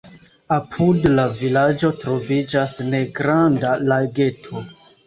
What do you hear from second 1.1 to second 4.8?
la vilaĝo troviĝas negranda lageto.